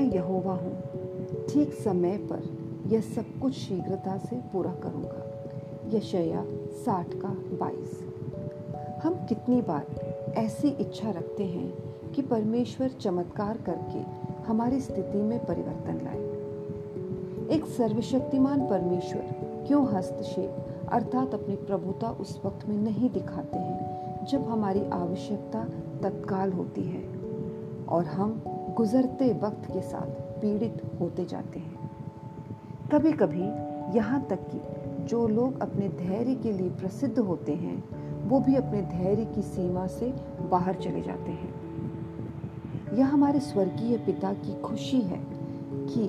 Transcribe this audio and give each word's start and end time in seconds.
यहोवा 0.00 0.54
हूँ। 0.54 0.82
ठीक 1.48 1.72
समय 1.72 2.16
पर 2.16 2.42
यह 2.86 3.00
सब 3.00 3.24
कुछ 3.42 3.52
शीघ्रता 3.52 4.18
से 4.18 4.36
पूरा 4.36 4.72
करूँगा। 4.72 5.28
यशया 5.96 6.44
साठ 6.70 7.14
का 7.14 7.28
बाईस। 7.28 8.00
हम 9.02 9.14
कितनी 9.14 9.62
बार 9.62 9.86
ऐसी 10.36 10.68
इच्छा 10.68 11.10
रखते 11.10 11.44
हैं 11.44 11.72
कि 12.12 12.22
परमेश्वर 12.22 12.88
चमत्कार 12.88 13.56
करके 13.56 14.00
हमारी 14.42 14.80
स्थिति 14.80 15.18
में 15.18 15.44
परिवर्तन 15.46 16.00
लाए। 16.04 16.22
एक 17.56 17.66
सर्वशक्तिमान 17.66 18.60
परमेश्वर 18.60 19.22
क्यों 19.66 19.86
हस्तक्षेप 19.88 20.56
अर्थात 20.92 21.34
अपनी 21.34 21.56
प्रभुता 21.56 22.10
उस 22.10 22.40
वक्त 22.44 22.68
में 22.68 22.76
नहीं 22.76 23.10
दिखाते 23.10 23.58
हैं 23.58 24.26
जब 24.26 24.48
हमारी 24.48 24.84
आवश्यकता 24.84 25.64
तत्काल 26.02 26.52
होती 26.52 26.82
है 26.82 27.02
और 27.88 28.04
हम 28.04 28.42
गुजरते 28.76 29.32
वक्त 29.32 29.72
के 29.72 29.80
साथ 29.80 30.40
पीड़ित 30.40 30.82
होते 31.00 31.24
जाते 31.24 31.58
हैं। 31.58 31.90
कभी 32.92 33.12
कभी 33.12 33.42
यहाँ 33.98 34.26
तक 34.30 34.38
कि 34.54 34.60
जो 35.04 35.28
लोग 35.28 35.60
अपने 35.60 35.88
धैर्य 35.88 36.34
के 36.34 36.52
लिए 36.52 36.70
प्रसिद्ध 36.70 37.18
होते 37.18 37.54
हैं, 37.54 37.84
वो 38.28 38.40
भी 38.40 38.54
अपने 38.54 38.82
धैर्य 38.82 39.24
की 39.24 39.42
सीमा 39.42 39.86
से 39.86 40.14
बाहर 40.50 40.74
चले 40.74 41.00
जाते 41.02 41.30
हैं। 41.30 41.54
यह 42.94 43.06
हमारे 43.06 43.40
स्वर्गीय 43.40 43.98
पिता 43.98 44.32
की 44.32 44.60
खुशी 44.60 45.00
है 45.00 45.20
कि 45.72 46.08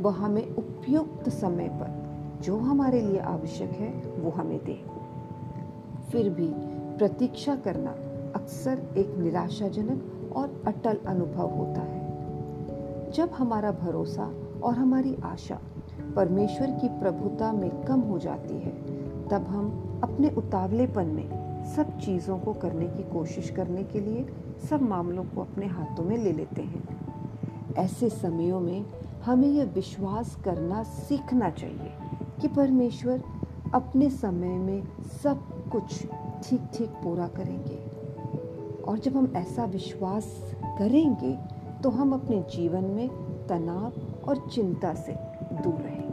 वह 0.00 0.14
हमें 0.14 0.54
उपयुक्त 0.56 1.28
समय 1.28 1.68
पर 1.68 2.02
जो 2.42 2.56
हमारे 2.56 3.00
लिए 3.00 3.18
आवश्यक 3.18 3.70
है, 3.70 3.90
वो 4.20 4.30
हमें 4.30 4.64
दे। 4.64 4.84
फिर 6.10 6.30
भी 6.30 6.52
प्रतीक्षा 6.98 7.56
करना 7.56 7.90
अक्सर 8.34 8.94
एक 8.96 9.14
निराशाजनक 9.18 10.32
और 10.36 10.62
अटल 10.66 10.98
अनुभव 11.06 11.48
होता 11.48 11.80
है। 11.80 12.01
जब 13.14 13.30
हमारा 13.30 13.72
भरोसा 13.72 14.34
और 14.62 14.74
हमारी 14.74 15.16
आशा 15.24 15.58
परमेश्वर 16.16 16.66
की 16.66 16.88
प्रभुता 16.88 17.52
में 17.52 17.84
कम 17.84 18.00
हो 18.00 18.18
जाती 18.18 18.54
है, 18.54 18.72
तब 19.28 19.46
हम 19.48 20.00
अपने 20.04 20.30
उतावलेपन 20.30 21.06
में 21.06 21.42
सब 21.74 21.98
चीज़ों 21.98 22.38
को 22.38 22.52
करने 22.52 22.86
की 22.86 23.02
कोशिश 23.02 23.50
करने 23.50 23.82
के 23.82 24.00
लिए 24.00 24.26
सब 24.70 24.82
मामलों 24.82 25.24
को 25.24 25.40
अपने 25.40 25.66
हाथों 25.66 26.04
में 26.04 26.18
ले 26.18 26.32
लेते 26.32 26.62
हैं। 26.62 26.88
ऐसे 27.74 28.08
समयों 28.08 28.60
में 28.60 28.84
हमें 29.24 29.48
यह 29.48 29.64
विश्वास 29.64 30.36
करना 30.44 30.82
सीखना 30.82 31.50
चाहिए 31.50 31.92
कि 32.40 32.48
परमेश्वर 32.48 33.22
अपने 33.74 34.10
समय 34.10 34.58
में 34.58 34.82
सब 35.22 35.38
कुछ 35.72 36.06
ठीक 36.44 36.60
ठीक 36.74 36.88
पूरा 36.88 37.28
करेंगे। 37.28 37.78
और 38.82 38.98
जब 38.98 39.16
हम 39.16 39.32
ऐसा 39.36 39.64
विश्वास 39.64 40.54
करेंगे 40.78 41.61
तो 41.82 41.90
हम 41.90 42.12
अपने 42.12 42.44
जीवन 42.50 42.84
में 42.84 43.08
तनाव 43.46 43.92
और 44.28 44.48
चिंता 44.48 44.94
से 44.94 45.12
दूर 45.62 45.80
रहेंगे। 45.80 46.11